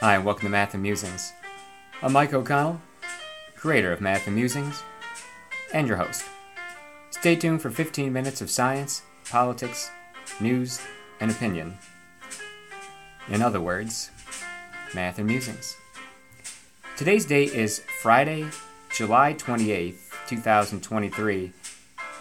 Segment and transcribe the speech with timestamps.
[0.00, 1.32] Hi, and welcome to Math and Musings.
[2.02, 2.80] I'm Mike O'Connell,
[3.56, 4.84] creator of Math and Musings,
[5.74, 6.24] and your host.
[7.10, 9.90] Stay tuned for 15 minutes of science, politics,
[10.38, 10.80] news,
[11.18, 11.78] and opinion.
[13.28, 14.12] In other words,
[14.94, 15.76] Math and Musings.
[16.96, 18.46] Today's date is Friday,
[18.90, 21.52] July 28th, 2023.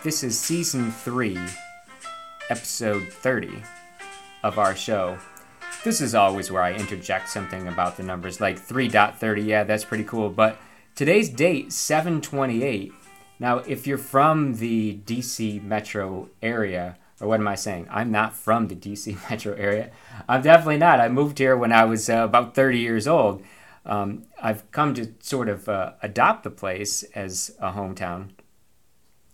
[0.01, 1.37] This is season 3,
[2.49, 3.61] episode 30
[4.41, 5.19] of our show.
[5.87, 9.45] This is always where I interject something about the numbers, like 3.30.
[9.45, 10.29] Yeah, that's pretty cool.
[10.29, 10.57] But
[10.95, 12.91] today's date, 728.
[13.39, 17.87] Now, if you're from the DC metro area, or what am I saying?
[17.89, 19.91] I'm not from the DC metro area.
[20.27, 20.99] I'm definitely not.
[20.99, 23.41] I moved here when I was uh, about 30 years old.
[23.85, 28.31] Um, I've come to sort of uh, adopt the place as a hometown.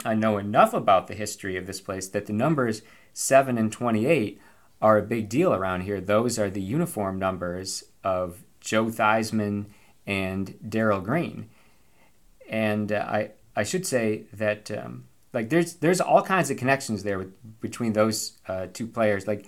[0.06, 4.40] I know enough about the history of this place that the numbers 7 and 28
[4.84, 6.02] are a big deal around here.
[6.02, 9.68] Those are the uniform numbers of Joe Theismann
[10.06, 11.50] and Darrell Green.
[12.50, 17.04] And uh, I I should say that um, like there's there's all kinds of connections
[17.04, 19.26] there with, between those uh, two players.
[19.26, 19.48] Like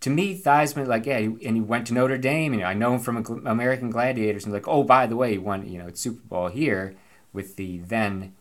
[0.00, 2.52] to me, Theismann, like yeah, and he went to Notre Dame.
[2.52, 5.38] You know, I know him from American Gladiators, and like oh by the way, he
[5.38, 6.94] won you know Super Bowl here
[7.32, 8.34] with the then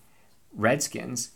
[0.53, 1.31] Redskins,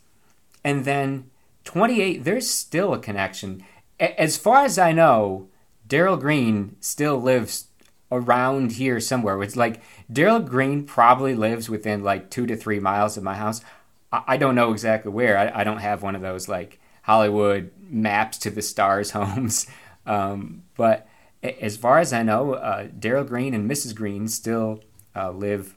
[0.65, 1.29] and then
[1.63, 2.25] 28.
[2.25, 3.63] There's still a connection
[3.99, 5.49] as far as I know,
[5.87, 7.67] Darrell Green still lives
[8.11, 9.41] around here somewhere.
[9.43, 9.81] It's like
[10.11, 13.61] Darrell Green probably lives within like two to three miles of my house.
[14.11, 15.37] I, I don't know exactly where.
[15.37, 19.67] I, I, don't have one of those like Hollywood maps to the stars homes.
[20.05, 21.07] Um, but
[21.43, 23.93] as far as I know, uh, Darrell Green and Mrs.
[23.95, 24.81] Green still
[25.15, 25.75] uh, live.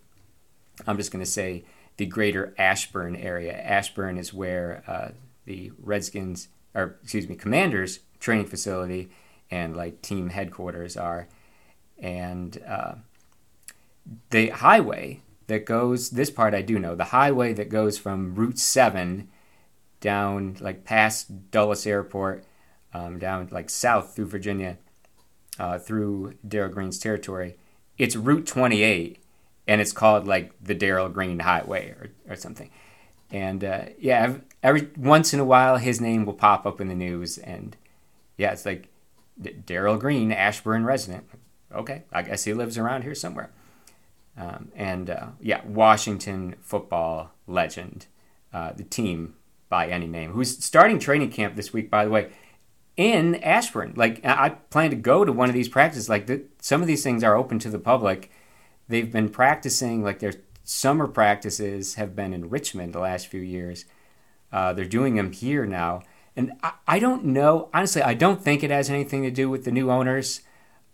[0.86, 1.64] I'm just going to say
[1.96, 3.52] the greater Ashburn area.
[3.52, 5.08] Ashburn is where uh,
[5.44, 9.10] the Redskins, or excuse me, Commanders training facility
[9.50, 11.26] and like team headquarters are.
[11.98, 12.94] And uh,
[14.30, 18.58] the highway that goes, this part I do know, the highway that goes from Route
[18.58, 19.28] 7
[20.00, 22.44] down like past Dulles Airport,
[22.94, 24.78] um, down like south through Virginia,
[25.58, 27.56] uh, through Darrell Green's territory,
[27.98, 29.18] it's Route 28
[29.66, 32.70] and it's called like the Darrell Green Highway or, or something.
[33.30, 36.94] And uh, yeah, every once in a while his name will pop up in the
[36.94, 37.76] news and
[38.40, 38.88] yeah, it's like
[39.66, 41.28] Darrell Green, Ashburn resident.
[41.74, 43.50] Okay, I guess he lives around here somewhere.
[44.34, 48.06] Um, and uh, yeah, Washington football legend,
[48.54, 49.34] uh, the team
[49.68, 52.30] by any name, who's starting training camp this week, by the way,
[52.96, 53.92] in Ashburn.
[53.94, 56.08] Like, I plan to go to one of these practices.
[56.08, 58.30] Like, the, some of these things are open to the public.
[58.88, 60.32] They've been practicing, like, their
[60.64, 63.84] summer practices have been in Richmond the last few years.
[64.50, 66.02] Uh, they're doing them here now.
[66.36, 69.64] And I, I, don't know, honestly, I don't think it has anything to do with
[69.64, 70.40] the new owners.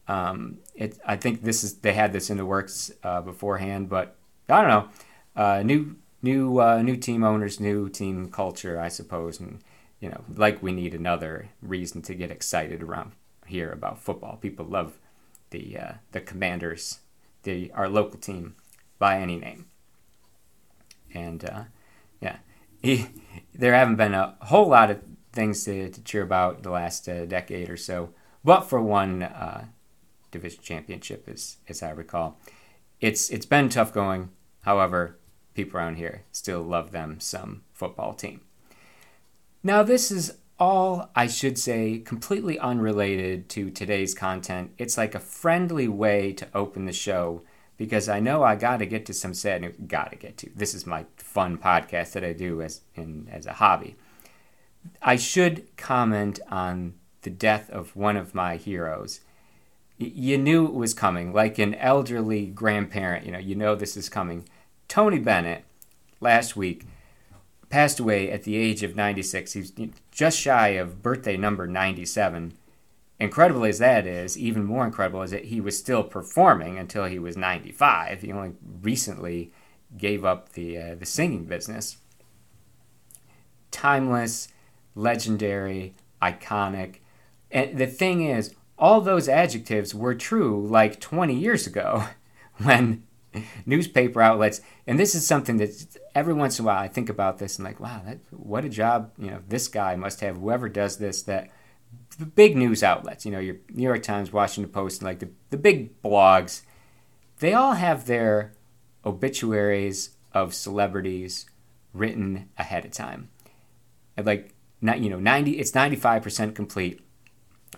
[0.08, 4.16] Um, it, I think this is they had this in the works uh, beforehand, but
[4.48, 4.88] I don't know.
[5.34, 9.60] Uh, new new uh, new team owners, new team culture, I suppose, and
[10.00, 13.12] you know, like we need another reason to get excited around
[13.46, 14.36] here about football.
[14.36, 14.98] People love
[15.50, 17.00] the uh, the Commanders,
[17.42, 18.54] the our local team
[18.98, 19.66] by any name,
[21.12, 21.64] and uh,
[22.20, 22.36] yeah,
[22.80, 23.06] he,
[23.54, 25.00] there haven't been a whole lot of
[25.36, 28.10] things to, to cheer about the last uh, decade or so,
[28.42, 29.66] but for one uh,
[30.30, 32.38] division championship, as as I recall,
[33.00, 34.30] it's it's been tough going.
[34.62, 35.18] However,
[35.54, 38.40] people around here still love them some football team.
[39.62, 44.72] Now, this is all I should say completely unrelated to today's content.
[44.78, 47.42] It's like a friendly way to open the show
[47.76, 49.74] because I know I got to get to some sad news.
[49.86, 50.50] Got to get to.
[50.54, 53.96] This is my fun podcast that I do as in as a hobby.
[55.02, 59.20] I should comment on the death of one of my heroes.
[59.98, 64.08] you knew it was coming, like an elderly grandparent, you know, you know this is
[64.08, 64.46] coming.
[64.88, 65.64] Tony Bennett,
[66.20, 66.84] last week,
[67.68, 69.52] passed away at the age of 96.
[69.54, 69.72] He's
[70.10, 72.52] just shy of birthday number 97.
[73.18, 77.18] Incredible as that is, even more incredible is that he was still performing until he
[77.18, 78.20] was 95.
[78.20, 78.52] He only
[78.82, 79.52] recently
[79.96, 81.96] gave up the uh, the singing business.
[83.70, 84.48] Timeless,
[84.96, 86.96] legendary, iconic.
[87.52, 92.04] And the thing is, all those adjectives were true like 20 years ago
[92.62, 93.04] when
[93.64, 97.38] newspaper outlets, and this is something that every once in a while I think about
[97.38, 100.68] this and like, wow, that, what a job, you know, this guy must have, whoever
[100.68, 101.50] does this, that
[102.18, 105.58] the big news outlets, you know, your New York Times, Washington Post, like the, the
[105.58, 106.62] big blogs,
[107.38, 108.54] they all have their
[109.04, 111.46] obituaries of celebrities
[111.92, 113.28] written ahead of time.
[114.16, 117.00] And like not you know 90 it's 95% complete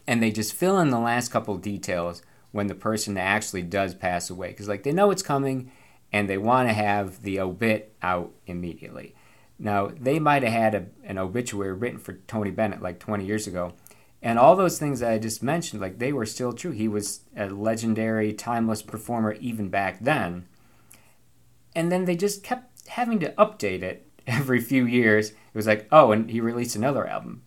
[0.06, 2.22] and they just fill in the last couple details
[2.52, 5.70] when the person actually does pass away because like they know it's coming
[6.12, 9.14] and they want to have the obit out immediately.
[9.58, 13.46] Now they might have had a, an obituary written for Tony Bennett like 20 years
[13.46, 13.74] ago,
[14.22, 16.70] and all those things that I just mentioned, like they were still true.
[16.70, 20.46] He was a legendary, timeless performer even back then.
[21.74, 25.32] And then they just kept having to update it every few years.
[25.52, 27.42] It was like, oh, and he released another album,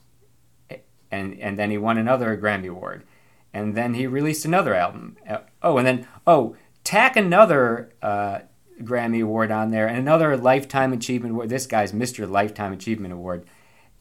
[1.11, 3.03] and and then he won another Grammy award
[3.53, 5.17] and then he released another album.
[5.27, 8.39] Uh, oh, and then oh, tack another uh,
[8.81, 11.49] Grammy award on there and another Lifetime Achievement award.
[11.49, 12.29] This guy's Mr.
[12.29, 13.45] Lifetime Achievement Award,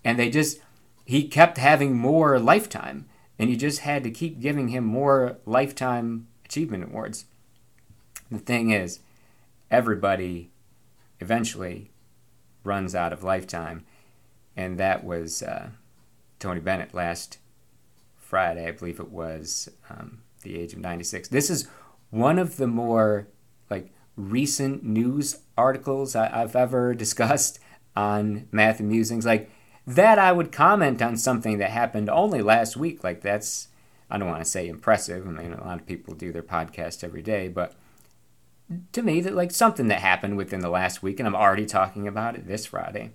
[0.04, 0.60] and they just
[1.04, 3.06] he kept having more Lifetime,
[3.38, 7.26] and you just had to keep giving him more Lifetime Achievement Awards.
[8.30, 9.00] The thing is,
[9.70, 10.50] everybody
[11.18, 11.90] eventually
[12.62, 13.84] runs out of Lifetime,
[14.56, 15.70] and that was uh,
[16.38, 17.38] Tony Bennett last
[18.18, 21.28] Friday, I believe it was, um, the age of 96.
[21.28, 21.68] This is
[22.10, 23.28] one of the more
[23.68, 27.58] like recent news articles I, have ever discussed
[27.96, 29.26] on Math and Musings.
[29.26, 29.50] Like
[29.86, 33.02] that, I would comment on something that happened only last week.
[33.02, 33.68] Like that's,
[34.10, 35.26] I don't want to say impressive.
[35.26, 37.74] I mean, a lot of people do their podcast every day, but
[38.92, 42.06] to me, that like something that happened within the last week, and I'm already talking
[42.06, 43.10] about it this Friday,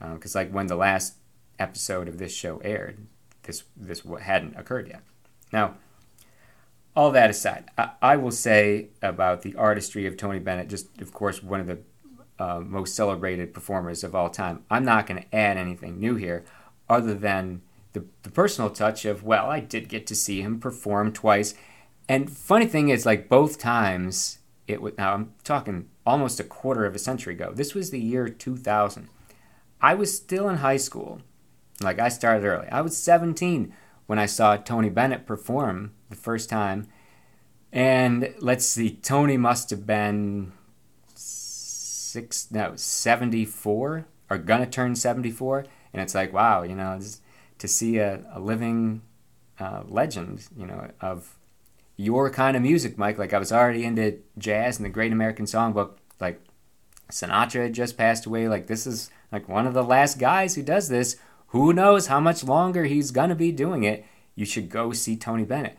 [0.00, 1.14] because uh, like when the last
[1.58, 3.06] episode of this show aired,
[3.42, 5.02] this this hadn't occurred yet.
[5.52, 5.74] Now,
[6.96, 11.12] all that aside, I, I, will say about the artistry of Tony Bennett, just of
[11.12, 11.78] course one of the
[12.38, 14.64] uh, most celebrated performers of all time.
[14.70, 16.44] I'm not going to add anything new here,
[16.88, 17.62] other than
[17.92, 21.54] the, the personal touch of well, I did get to see him perform twice,
[22.08, 26.86] and funny thing is, like both times, it was now I'm talking almost a quarter
[26.86, 27.52] of a century ago.
[27.54, 29.08] This was the year 2000.
[29.80, 31.20] I was still in high school
[31.80, 32.68] like I started early.
[32.68, 33.72] I was 17
[34.06, 36.86] when I saw Tony Bennett perform the first time.
[37.72, 40.52] And let's see, Tony must have been
[41.14, 45.66] six, no, 74 or gonna turn 74.
[45.92, 47.00] And it's like, wow, you know,
[47.58, 49.02] to see a, a living
[49.58, 51.36] uh, legend, you know, of
[51.96, 53.18] your kind of music, Mike.
[53.18, 55.92] Like I was already into jazz and the Great American Songbook.
[56.18, 56.42] Like
[57.10, 58.48] Sinatra had just passed away.
[58.48, 61.16] Like this is like one of the last guys who does this
[61.50, 64.04] who knows how much longer he's going to be doing it?
[64.34, 65.76] You should go see Tony Bennett.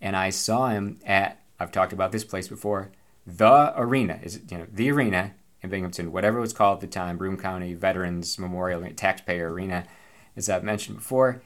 [0.00, 2.90] And I saw him at, I've talked about this place before,
[3.26, 6.86] the arena, is you know, the arena in Binghamton, whatever it was called at the
[6.86, 9.86] time, Broome County Veterans Memorial Taxpayer Arena,
[10.36, 11.42] as I've mentioned before.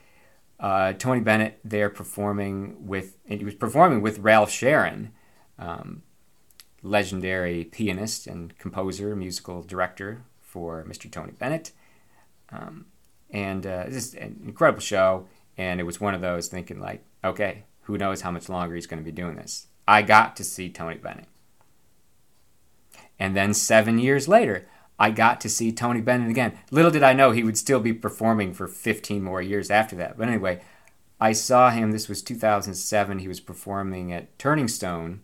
[0.58, 5.12] Uh, Tony Bennett there performing with, he was performing with Ralph Sharon,
[5.56, 6.02] um,
[6.82, 11.10] legendary pianist and composer, musical director for Mr.
[11.10, 11.72] Tony Bennett.
[12.50, 12.86] Um,
[13.30, 15.26] and uh, just an incredible show.
[15.56, 18.86] And it was one of those thinking like, okay, who knows how much longer he's
[18.86, 19.66] going to be doing this.
[19.86, 21.26] I got to see Tony Bennett.
[23.18, 26.58] And then seven years later, I got to see Tony Bennett again.
[26.70, 30.18] Little did I know he would still be performing for 15 more years after that.
[30.18, 30.60] But anyway,
[31.20, 31.92] I saw him.
[31.92, 33.18] This was 2007.
[33.18, 35.20] He was performing at Turning Stone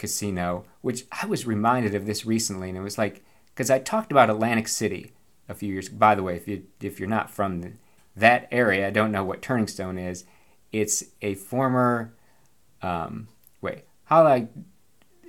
[0.00, 2.70] Casino, which I was reminded of this recently.
[2.70, 3.22] And it was like,
[3.54, 5.12] because I talked about Atlantic City
[5.46, 5.90] a few years.
[5.90, 7.72] By the way, if you if you're not from the,
[8.16, 10.24] that area, I don't know what Turning Stone is.
[10.72, 12.14] It's a former.
[12.80, 13.28] Um,
[13.60, 14.48] wait, how I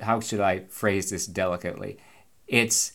[0.02, 1.98] how should I phrase this delicately?
[2.48, 2.94] It's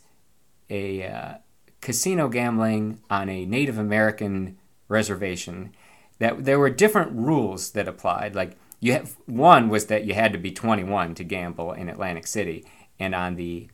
[0.71, 1.35] a uh,
[1.83, 4.57] casino gambling on a Native American
[4.89, 5.75] reservation.
[6.21, 8.35] That there were different rules that applied.
[8.35, 12.27] Like you have one was that you had to be 21 to gamble in Atlantic
[12.27, 12.65] City,
[12.99, 13.69] and on the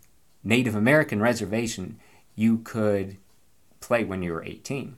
[0.44, 1.98] Native American reservation,
[2.34, 3.16] you could
[3.80, 4.96] play when you were 18.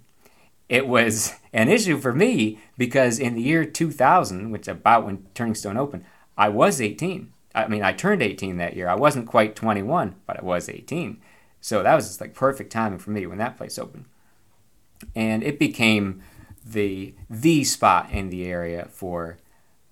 [0.69, 5.55] It was an issue for me because in the year 2000, which about when Turning
[5.55, 6.05] Stone opened,
[6.37, 7.33] I was 18.
[7.55, 8.89] I mean, I turned 18 that year.
[8.89, 11.21] I wasn't quite 21, but I was 18.
[11.61, 14.07] So that was just like perfect timing for me when that place opened.
[15.15, 16.23] And it became
[16.67, 19.39] the the spot in the area for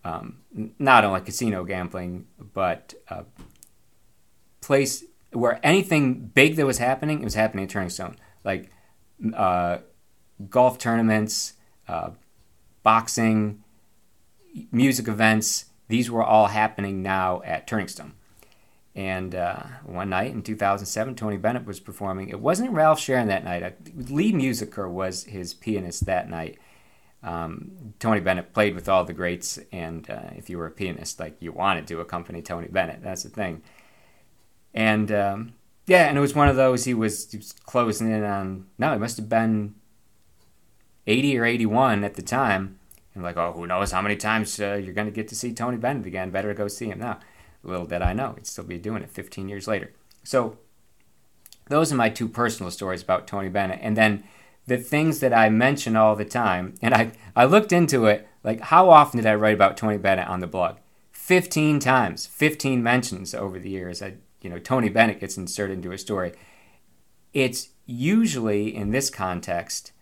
[0.04, 0.38] um,
[0.78, 3.25] not only casino gambling, but a
[4.61, 8.16] place where anything big that was happening, it was happening at Turning Stone.
[8.44, 8.71] Like
[9.35, 9.78] uh,
[10.50, 11.54] golf tournaments,
[11.88, 12.11] uh,
[12.82, 13.62] boxing,
[14.71, 15.66] music events.
[15.88, 18.14] These were all happening now at Turning Stone.
[18.94, 22.28] And uh, one night in 2007, Tony Bennett was performing.
[22.28, 23.75] It wasn't Ralph Sharon that night.
[24.11, 26.59] Lee Musiker was his pianist that night.
[27.22, 31.20] Um, Tony Bennett played with all the greats, and uh, if you were a pianist,
[31.20, 33.62] like you wanted to accompany Tony Bennett, that's the thing.
[34.74, 35.52] And um,
[35.86, 36.84] yeah, and it was one of those.
[36.84, 38.66] He was, he was closing in on.
[38.78, 39.74] No, it must have been
[41.06, 42.78] eighty or eighty-one at the time,
[43.14, 45.52] And like, oh, who knows how many times uh, you're going to get to see
[45.52, 46.30] Tony Bennett again?
[46.30, 47.20] Better go see him now.
[47.62, 49.92] Little did I know, he'd still be doing it 15 years later.
[50.24, 50.58] So,
[51.68, 53.78] those are my two personal stories about Tony Bennett.
[53.80, 54.24] And then
[54.66, 58.61] the things that I mention all the time, and I, I looked into it, like
[58.61, 60.76] how often did I write about Tony Bennett on the blog?
[61.12, 64.02] 15 times, 15 mentions over the years.
[64.02, 66.33] I, you know, Tony Bennett gets inserted into a story.
[67.33, 69.92] It's usually in this context,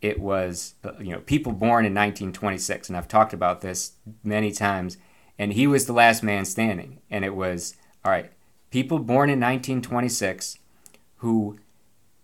[0.00, 3.92] it was, uh, you know, people born in 1926, and I've talked about this
[4.24, 4.96] many times,
[5.38, 7.00] and he was the last man standing.
[7.10, 8.32] And it was, all right,
[8.70, 10.58] people born in 1926
[11.16, 11.58] who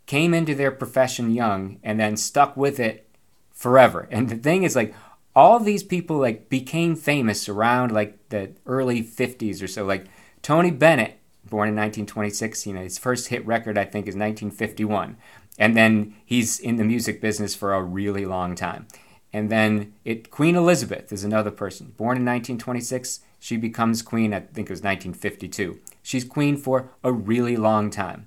[0.06, 3.08] came into their profession young and then stuck with it
[3.52, 4.08] forever.
[4.10, 4.94] And the thing is, like,
[5.36, 9.84] all these people like became famous around like the early 50s or so.
[9.84, 10.06] Like
[10.40, 15.18] Tony Bennett, born in 1926, you know, his first hit record I think is 1951.
[15.58, 18.88] And then he's in the music business for a really long time.
[19.30, 21.92] And then it Queen Elizabeth is another person.
[21.98, 25.78] Born in 1926, she becomes queen I think it was 1952.
[26.02, 28.26] She's queen for a really long time.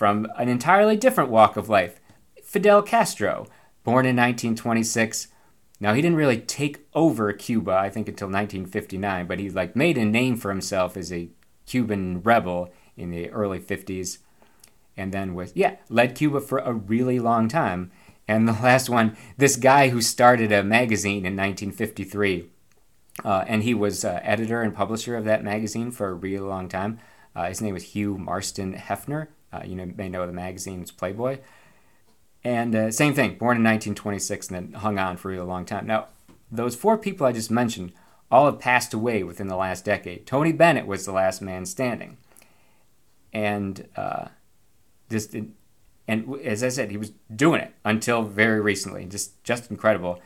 [0.00, 2.00] From an entirely different walk of life,
[2.42, 3.46] Fidel Castro,
[3.84, 5.28] born in 1926,
[5.78, 9.98] now he didn't really take over Cuba, I think, until 1959, but he like made
[9.98, 11.28] a name for himself as a
[11.66, 14.20] Cuban rebel in the early 50s,
[14.96, 17.92] and then was yeah led Cuba for a really long time.
[18.26, 22.48] And the last one, this guy who started a magazine in 1953,
[23.22, 26.70] uh, and he was uh, editor and publisher of that magazine for a really long
[26.70, 27.00] time.
[27.36, 29.28] Uh, his name was Hugh Marston Hefner.
[29.52, 31.38] Uh, you know, may know the magazine's Playboy.
[32.42, 35.64] And uh, same thing, born in 1926 and then hung on for a really long
[35.64, 35.86] time.
[35.86, 36.06] Now,
[36.50, 37.92] those four people I just mentioned
[38.30, 40.26] all have passed away within the last decade.
[40.26, 42.16] Tony Bennett was the last man standing.
[43.32, 44.28] And uh,
[45.10, 45.54] just, and
[46.42, 49.04] as I said, he was doing it until very recently.
[49.04, 50.20] Just, just incredible.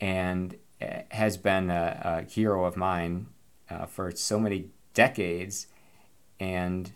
[0.00, 3.26] And uh, has been a, a hero of mine
[3.70, 5.66] uh, for so many decades
[6.38, 6.92] and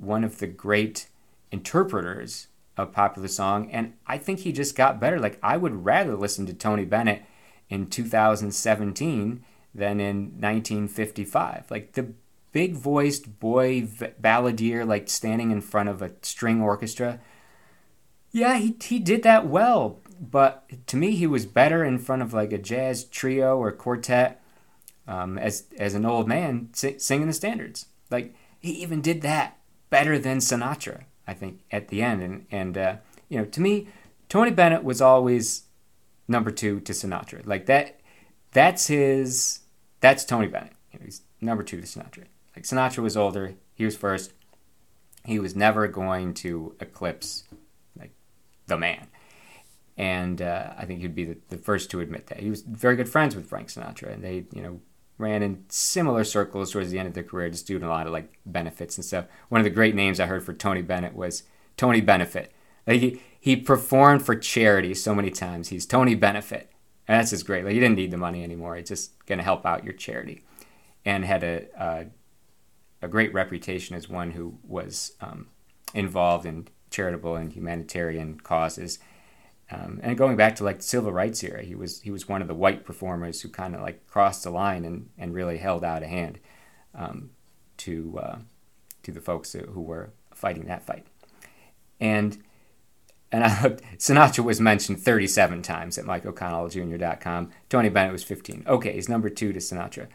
[0.00, 1.06] one of the great
[1.52, 5.18] interpreters of popular song, and I think he just got better.
[5.18, 7.22] Like I would rather listen to Tony Bennett
[7.68, 11.70] in 2017 than in 1955.
[11.70, 12.12] Like the
[12.52, 17.20] big voiced boy balladeer, like standing in front of a string orchestra.
[18.32, 22.32] Yeah, he he did that well, but to me, he was better in front of
[22.32, 24.42] like a jazz trio or quartet
[25.06, 27.86] um, as as an old man singing the standards.
[28.10, 29.58] Like he even did that
[29.90, 31.04] better than Sinatra.
[31.30, 32.22] I think, at the end.
[32.22, 32.96] And, and uh,
[33.28, 33.86] you know, to me,
[34.28, 35.62] Tony Bennett was always
[36.26, 37.46] number two to Sinatra.
[37.46, 38.00] Like that,
[38.50, 39.60] that's his,
[40.00, 40.72] that's Tony Bennett.
[40.92, 42.24] You know, he's number two to Sinatra.
[42.56, 44.32] Like Sinatra was older, he was first.
[45.24, 47.44] He was never going to eclipse
[47.96, 48.12] like
[48.66, 49.06] the man.
[49.96, 52.40] And uh, I think he'd be the, the first to admit that.
[52.40, 54.80] He was very good friends with Frank Sinatra, and they, you know,
[55.20, 58.12] ran in similar circles towards the end of their career, just doing a lot of
[58.12, 59.26] like benefits and stuff.
[59.48, 61.44] One of the great names I heard for Tony Bennett was
[61.76, 62.52] Tony Benefit.
[62.86, 65.68] Like he, he performed for charity so many times.
[65.68, 66.70] He's Tony Benefit.
[67.06, 67.64] And that's just great.
[67.64, 68.76] Like he didn't need the money anymore.
[68.76, 70.44] He's just going to help out your charity,
[71.04, 72.06] and had a a,
[73.02, 75.48] a great reputation as one who was um,
[75.92, 78.98] involved in charitable and humanitarian causes
[79.72, 82.42] um, and going back to like the civil rights era, he was he was one
[82.42, 85.84] of the white performers who kind of like crossed the line and, and really held
[85.84, 86.40] out a hand
[86.94, 87.30] um,
[87.78, 88.38] to uh,
[89.02, 91.06] to the folks who were fighting that fight.
[92.00, 92.42] And
[93.30, 97.50] and I looked, Sinatra was mentioned 37 times at MikeO'ConnellJr.com.
[97.68, 98.64] Tony Bennett was 15.
[98.66, 100.08] Okay, he's number two to Sinatra.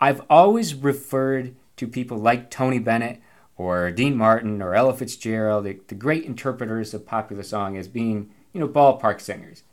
[0.00, 3.20] I've always referred to people like Tony Bennett
[3.56, 8.30] or Dean Martin or Ella Fitzgerald, the, the great interpreters of popular song, as being
[8.56, 9.64] you know, ballpark singers.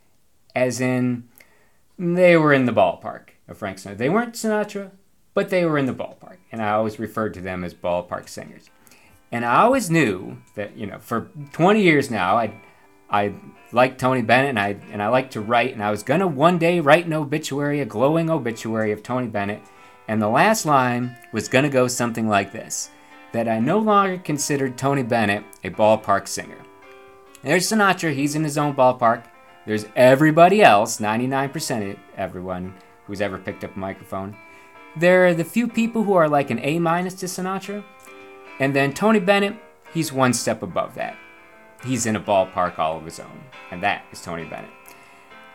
[0.54, 1.30] As in,
[1.98, 3.98] they were in the ballpark of Frank Sinatra.
[3.98, 4.92] They weren't Sinatra,
[5.34, 6.38] but they were in the ballpark.
[6.52, 8.70] And I always referred to them as ballpark singers.
[9.32, 12.54] And I always knew that, you know, for 20 years now, I
[13.10, 13.34] I
[13.72, 16.58] liked Tony Bennett and I and I like to write and I was gonna one
[16.58, 19.62] day write an obituary, a glowing obituary of Tony Bennett,
[20.10, 22.90] and the last line was gonna go something like this
[23.32, 26.63] that I no longer considered Tony Bennett a ballpark singer.
[27.44, 29.26] There's Sinatra, he's in his own ballpark.
[29.66, 32.74] There's everybody else, 99% of everyone
[33.06, 34.36] who's ever picked up a microphone.
[34.96, 37.84] There are the few people who are like an A minus to Sinatra.
[38.60, 39.56] And then Tony Bennett,
[39.94, 41.18] he's one step above that.
[41.84, 43.44] He's in a ballpark all of his own.
[43.72, 44.72] And that is Tony Bennett.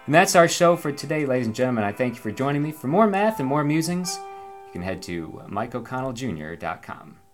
[0.07, 1.85] And that's our show for today, ladies and gentlemen.
[1.85, 2.73] I thank you for joining me.
[2.73, 4.18] For more math and more musings,
[4.66, 7.27] you can head to MikeO'ConnellJr.com.